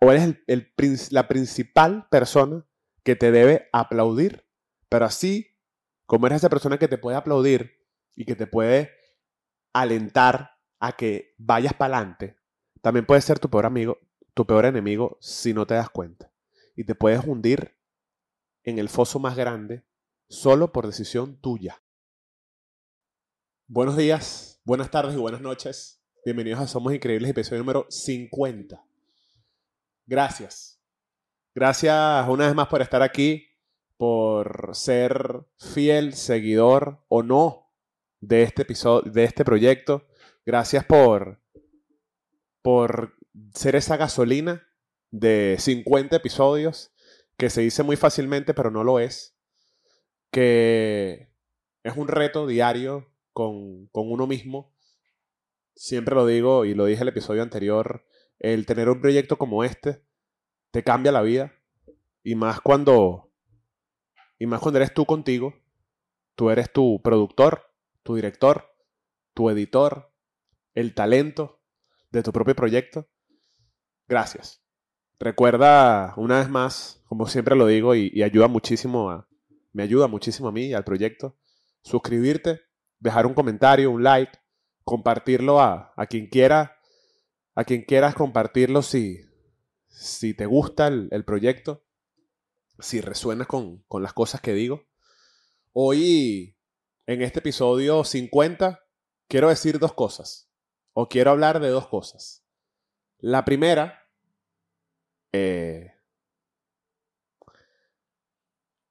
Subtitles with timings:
[0.00, 2.66] o eres la principal persona
[3.04, 4.46] que te debe aplaudir,
[4.88, 5.58] pero así
[6.06, 8.90] como eres esa persona que te puede aplaudir y que te puede
[9.72, 12.36] alentar a que vayas para adelante,
[12.80, 13.98] también puede ser tu peor amigo,
[14.34, 16.32] tu peor enemigo si no te das cuenta.
[16.74, 17.76] Y te puedes hundir
[18.64, 19.84] en el foso más grande
[20.28, 21.82] solo por decisión tuya.
[23.66, 26.02] Buenos días, buenas tardes y buenas noches.
[26.24, 28.89] Bienvenidos a Somos Increíbles, episodio número 50.
[30.10, 30.82] Gracias.
[31.54, 33.46] Gracias una vez más por estar aquí,
[33.96, 37.72] por ser fiel seguidor o no
[38.18, 40.08] de este episodio, de este proyecto.
[40.44, 41.40] Gracias por,
[42.60, 43.14] por
[43.54, 44.66] ser esa gasolina
[45.12, 46.92] de 50 episodios
[47.36, 49.38] que se dice muy fácilmente, pero no lo es.
[50.32, 51.32] Que
[51.84, 54.74] es un reto diario con, con uno mismo.
[55.76, 58.04] Siempre lo digo y lo dije el episodio anterior
[58.40, 60.02] el tener un proyecto como este
[60.70, 61.52] te cambia la vida.
[62.22, 63.32] Y más cuando.
[64.38, 65.54] Y más cuando eres tú contigo.
[66.34, 68.66] Tú eres tu productor, tu director,
[69.34, 70.12] tu editor,
[70.74, 71.60] el talento
[72.10, 73.08] de tu propio proyecto.
[74.08, 74.62] Gracias.
[75.18, 79.28] Recuerda una vez más, como siempre lo digo, y, ayuda muchísimo a.
[79.72, 81.36] Me ayuda muchísimo a mí y al proyecto.
[81.82, 82.62] Suscribirte,
[82.98, 84.32] dejar un comentario, un like,
[84.82, 86.80] compartirlo a, a quien quiera
[87.54, 89.20] a quien quieras compartirlo si,
[89.90, 91.84] si te gusta el, proyecto,
[92.78, 94.86] si resuenas con, con las cosas que digo.
[95.72, 96.56] Hoy,
[97.06, 98.80] en este episodio 50,
[99.28, 100.48] quiero decir dos cosas,
[100.92, 102.44] o quiero hablar de dos cosas.
[103.18, 104.08] La primera,
[105.32, 105.92] eh,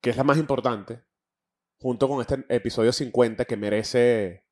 [0.01, 1.03] que es la más importante,
[1.79, 4.45] junto con este episodio 50 que merece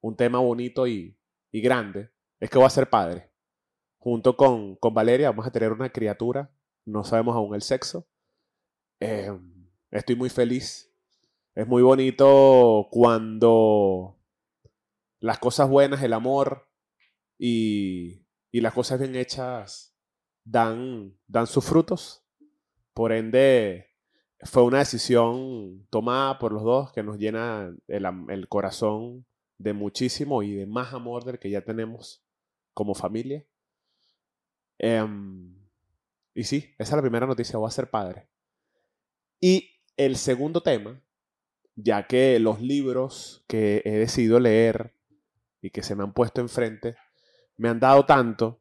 [0.00, 1.16] un tema bonito y,
[1.52, 3.31] y grande, es que voy a ser padre
[4.02, 6.50] junto con, con Valeria vamos a tener una criatura,
[6.84, 8.08] no sabemos aún el sexo.
[8.98, 10.92] Em, estoy muy feliz.
[11.54, 14.18] Es muy bonito cuando
[15.20, 16.68] las cosas buenas, el amor
[17.38, 19.96] y, y las cosas bien hechas
[20.42, 22.26] dan, dan sus frutos.
[22.94, 23.86] Por ende,
[24.40, 29.26] fue una decisión tomada por los dos que nos llena el, el corazón
[29.58, 32.24] de muchísimo y de más amor del que ya tenemos
[32.74, 33.46] como familia.
[34.82, 35.54] Em,
[36.34, 38.28] y sí, esa es la primera noticia, voy a ser padre.
[39.40, 41.00] Y el segundo tema,
[41.76, 44.94] ya que los libros que he decidido leer
[45.62, 46.96] y que se me han puesto enfrente
[47.56, 48.60] me han dado tanto,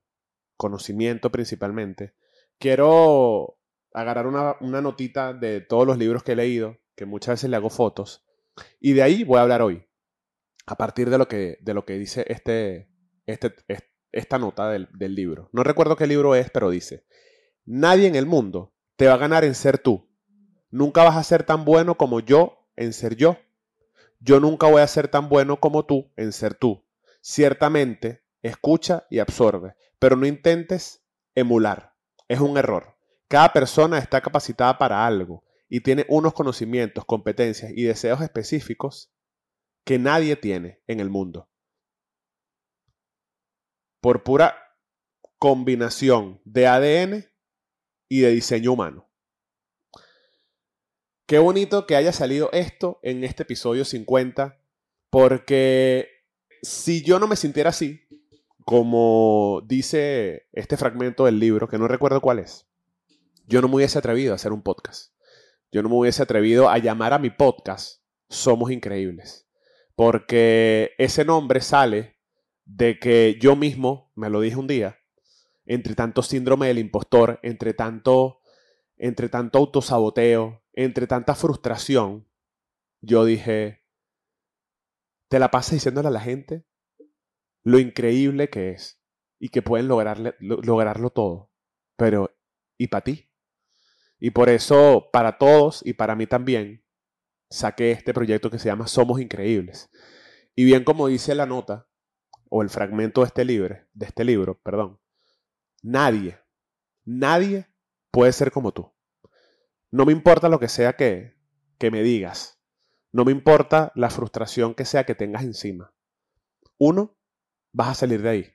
[0.58, 2.14] conocimiento principalmente,
[2.60, 3.58] quiero
[3.94, 7.56] agarrar una, una notita de todos los libros que he leído, que muchas veces le
[7.56, 8.24] hago fotos,
[8.80, 9.88] y de ahí voy a hablar hoy,
[10.68, 12.90] a partir de lo que, de lo que dice este,
[13.26, 15.50] este, este esta nota del, libro.
[15.52, 17.06] No recuerdo qué libro es, pero dice,
[17.66, 20.10] nadie en el mundo te va a ganar en ser tú.
[20.70, 23.38] Nunca vas a ser tan bueno como yo en ser yo.
[24.20, 26.86] Yo nunca voy a ser tan bueno como tú en ser tú.
[27.22, 31.04] Ciertamente, escucha y absorbe, pero no intentes
[31.36, 31.96] emular.
[32.28, 32.98] Es un error.
[33.28, 39.12] Cada persona está capacitada para algo y tiene unos conocimientos, competencias y deseos específicos
[39.84, 41.51] que nadie tiene en el mundo
[44.02, 44.56] por pura
[45.38, 47.26] combinación de ADN
[48.10, 49.10] y de diseño humano.
[51.28, 54.60] Qué bonito que haya salido esto en este episodio 50,
[55.10, 56.10] porque
[56.62, 58.02] si yo no me sintiera así,
[58.66, 62.68] como dice este fragmento del libro, que no recuerdo cuál es,
[63.48, 65.14] yo no me hubiese atrevido a hacer un podcast.
[65.72, 69.48] Yo no me hubiese atrevido a llamar a mi podcast Somos Increíbles.
[69.96, 72.21] Porque ese nombre sale
[72.76, 74.98] de que yo mismo, me lo dije un día,
[75.66, 78.42] entre tanto síndrome del impostor, entre tanto,
[78.98, 82.28] entre tanto autosaboteo, entre tanta frustración,
[83.02, 83.84] yo dije,
[85.28, 86.66] te la pasas diciéndole a la gente
[87.64, 89.02] lo increíble que es
[89.40, 91.52] y que pueden lograrle, lograrlo todo,
[91.98, 92.36] pero
[92.78, 93.30] ¿y para ti?
[94.20, 96.86] Y por eso, para todos y para mí también,
[97.50, 99.90] saqué este proyecto que se llama Somos Increíbles.
[100.56, 101.91] Y bien como dice la nota,
[102.54, 105.00] o el fragmento de este libro, de este libro, perdón,
[105.82, 106.38] nadie,
[107.06, 107.70] nadie
[108.12, 108.92] puede ser como tú.
[109.90, 111.38] No me importa lo que sea que,
[111.78, 112.62] que me digas.
[113.14, 115.94] No me importa la frustración que sea que tengas encima.
[116.78, 117.18] Uno,
[117.72, 118.54] vas a salir de ahí.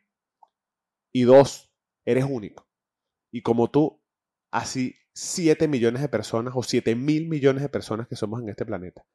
[1.11, 1.73] Y dos,
[2.05, 2.69] eres único.
[3.31, 4.03] Y como tú,
[4.51, 8.67] así 7 millones de personas o 7 mil millones de personas que somos en este
[8.67, 9.07] planeta,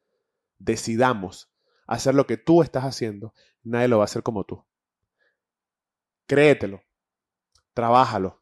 [0.58, 1.54] decidamos
[1.86, 4.66] hacer lo que tú estás haciendo, nadie lo va a hacer como tú.
[6.32, 6.80] Créetelo,
[7.74, 8.42] trabájalo,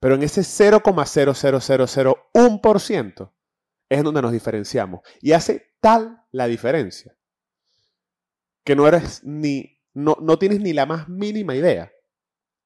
[0.00, 3.32] Pero en ese 0,00001%
[3.88, 5.00] es donde nos diferenciamos.
[5.22, 7.16] Y hace tal la diferencia
[8.64, 11.92] que no eres ni, no, no tienes ni la más mínima idea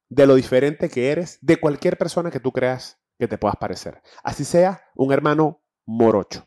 [0.09, 4.03] de lo diferente que eres de cualquier persona que tú creas que te puedas parecer.
[4.23, 6.47] Así sea un hermano morocho.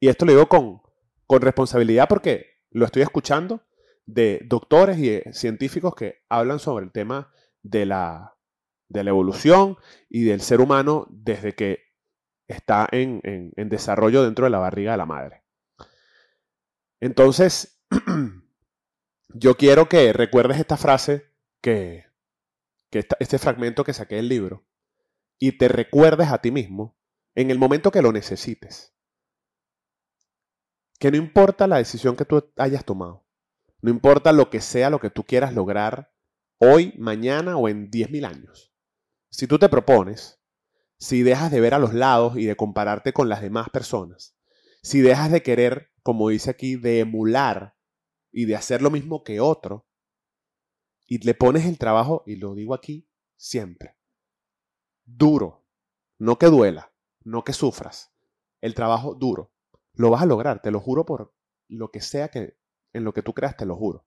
[0.00, 0.82] Y esto lo digo con,
[1.26, 3.64] con responsabilidad porque lo estoy escuchando
[4.06, 7.32] de doctores y científicos que hablan sobre el tema
[7.62, 8.36] de la,
[8.88, 9.76] de la evolución
[10.08, 11.80] y del ser humano desde que
[12.46, 15.44] está en, en desarrollo dentro de la barriga de la madre.
[17.00, 17.82] Entonces,
[19.28, 21.30] yo quiero que recuerdes esta frase
[21.60, 22.06] que,
[22.90, 24.66] que este fragmento que saqué del libro
[25.38, 26.96] y te recuerdes a ti mismo
[27.34, 28.94] en el momento que lo necesites.
[30.98, 33.24] Que no importa la decisión que tú hayas tomado,
[33.80, 36.12] no importa lo que sea lo que tú quieras lograr
[36.58, 38.72] hoy, mañana o en 10.000 años.
[39.30, 40.40] Si tú te propones,
[40.98, 44.36] si dejas de ver a los lados y de compararte con las demás personas,
[44.82, 47.77] si dejas de querer, como dice aquí, de emular
[48.30, 49.86] y de hacer lo mismo que otro,
[51.06, 53.96] y le pones el trabajo, y lo digo aquí siempre,
[55.04, 55.64] duro,
[56.18, 56.92] no que duela,
[57.24, 58.12] no que sufras,
[58.60, 59.52] el trabajo duro,
[59.94, 61.34] lo vas a lograr, te lo juro por
[61.68, 62.58] lo que sea que
[62.92, 64.06] en lo que tú creas, te lo juro.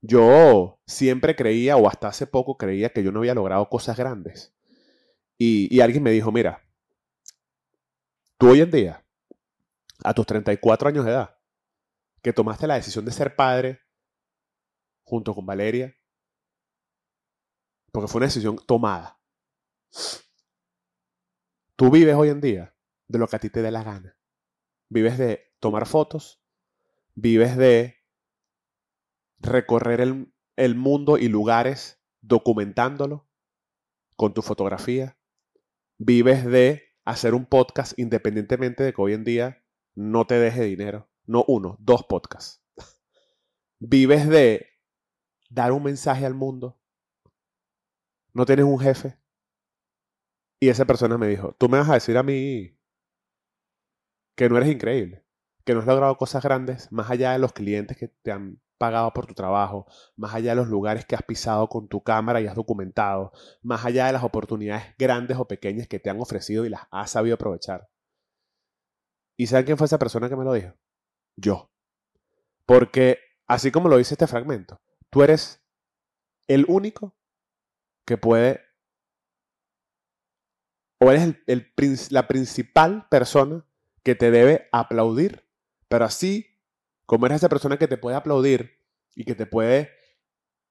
[0.00, 4.52] Yo siempre creía, o hasta hace poco creía, que yo no había logrado cosas grandes.
[5.38, 6.62] Y, y alguien me dijo, mira,
[8.38, 9.04] tú hoy en día,
[10.02, 11.36] a tus 34 años de edad,
[12.22, 13.80] que tomaste la decisión de ser padre
[15.02, 15.96] junto con Valeria,
[17.90, 19.20] porque fue una decisión tomada.
[21.76, 22.74] Tú vives hoy en día
[23.08, 24.16] de lo que a ti te dé la gana.
[24.88, 26.42] Vives de tomar fotos,
[27.14, 27.96] vives de
[29.38, 33.28] recorrer el, el mundo y lugares documentándolo
[34.16, 35.18] con tu fotografía.
[35.98, 39.64] Vives de hacer un podcast independientemente de que hoy en día
[39.94, 41.11] no te deje dinero.
[41.26, 42.62] No uno, dos podcasts.
[43.78, 44.66] Vives de
[45.50, 46.82] dar un mensaje al mundo
[48.34, 49.18] no tienes un jefe.
[50.60, 52.78] Y esa persona me dijo, tú me vas a decir a mí
[54.36, 55.24] que no eres increíble,
[55.64, 59.12] que no has logrado cosas grandes más allá de los clientes que te han pagado
[59.12, 59.86] por tu trabajo,
[60.16, 63.32] más allá de los lugares que has pisado con tu cámara y has documentado,
[63.62, 67.10] más allá de las oportunidades grandes o pequeñas que te han ofrecido y las has
[67.10, 67.88] sabido aprovechar.
[69.36, 70.74] ¿Y saben quién fue esa persona que me lo dijo?
[71.42, 71.70] Yo.
[72.64, 74.80] Porque, así como lo dice este fragmento,
[75.10, 75.60] tú eres
[76.46, 77.14] el único
[78.06, 78.62] que puede,
[80.98, 81.72] o eres el,
[82.10, 83.66] la principal persona
[84.02, 85.44] que te debe aplaudir,
[85.88, 86.60] pero así
[87.06, 88.78] como eres esa persona que te puede aplaudir
[89.14, 89.90] y que te puede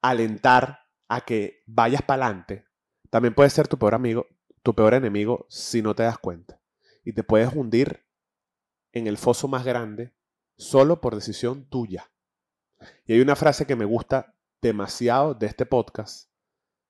[0.02, 2.66] alentar a que vayas para adelante,
[3.10, 4.28] también puede ser tu peor amigo,
[4.64, 6.62] tu peor enemigo si no te das cuenta.
[7.04, 8.06] Y te puedes hundir
[8.94, 10.14] en el foso más grande
[10.62, 12.12] solo por decisión tuya.
[13.06, 16.30] Y hay una frase que me gusta demasiado de este podcast,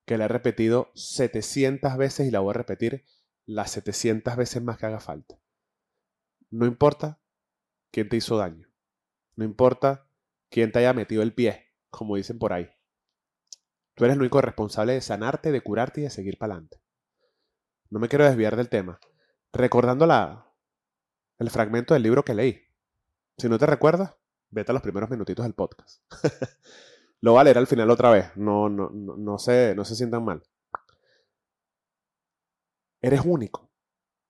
[0.06, 3.06] que la he repetido 700 veces y la voy a repetir
[3.46, 5.40] las 700 veces más que haga falta.
[6.50, 7.22] No importa
[7.92, 8.68] quién te hizo daño.
[9.38, 10.06] No importa
[10.50, 12.70] quién te haya metido el pie, como dicen por ahí.
[13.96, 16.82] Tú eres el único responsable de sanarte, de curarte y de seguir para adelante.
[17.90, 19.00] No me quiero desviar del tema.
[19.54, 20.54] Recordando la,
[21.40, 22.71] el fragmento del libro que leí.
[23.42, 24.14] Si no te recuerdas,
[24.52, 26.04] vete a los primeros minutitos del podcast.
[27.22, 28.28] Lo voy a leer al final otra vez.
[28.36, 30.44] No, no, no, no, se, no se sientan mal.
[33.02, 33.72] Eres único.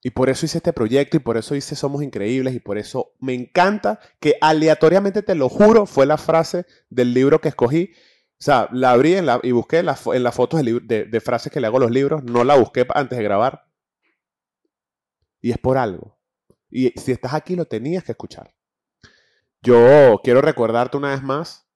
[0.02, 3.12] Y por eso hice este proyecto y por eso hice Somos Increíbles y por eso
[3.20, 7.92] me encanta que aleatoriamente, te lo juro, fue la frase del libro que escogí.
[8.40, 11.52] O sea, la abrí en la, y busqué en, en las fotos de, de, frases
[11.52, 12.24] que le hago a los libros.
[12.24, 13.66] No la busqué antes de grabar.
[15.42, 16.18] Y es por algo.
[16.70, 18.56] Y si estás aquí, lo tenías que escuchar.
[19.64, 21.68] Yo quiero recordarte una vez más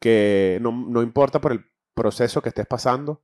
[0.00, 3.22] que no, importa por el proceso que estés pasando,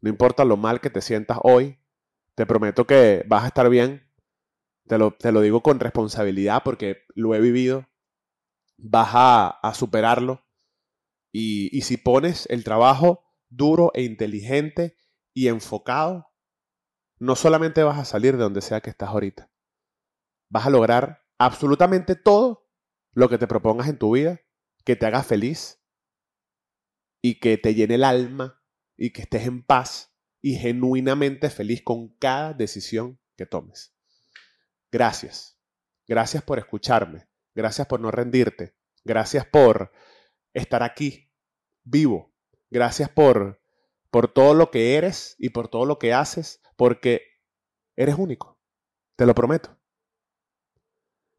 [0.00, 1.78] no importa lo mal que te sientas hoy,
[2.34, 4.08] te prometo que vas a estar bien.
[4.88, 7.86] Te lo, te lo digo con responsabilidad porque lo he vivido.
[8.78, 10.44] Vas a, superarlo.
[11.30, 14.96] Y, y si pones el trabajo duro e inteligente
[15.34, 16.32] y enfocado,
[17.18, 19.50] no solamente vas a salir de donde sea que estás ahorita,
[20.50, 22.61] vas a lograr absolutamente todo
[23.12, 24.40] lo que te propongas en tu vida,
[24.84, 25.82] que te haga feliz,
[27.22, 28.60] y que te llene el alma
[28.96, 33.94] y que estés en paz y genuinamente feliz con cada decisión que tomes.
[34.90, 35.58] Gracias.
[36.06, 37.28] Gracias por escucharme.
[37.54, 38.76] Gracias por no rendirte.
[39.04, 39.92] Gracias por
[40.52, 41.32] estar aquí,
[41.84, 42.34] vivo.
[42.70, 43.62] Gracias por,
[44.10, 47.22] por todo lo que eres y por todo lo que haces, porque
[47.96, 48.60] eres único.
[49.16, 49.81] Te lo prometo.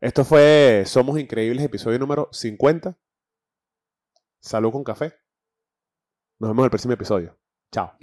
[0.04, 2.98] Esto fue Somos Increíbles, episodio número 50.
[4.42, 5.14] Salud con café.
[6.40, 7.40] Nos vemos en el próximo episodio.
[7.72, 7.94] Chao.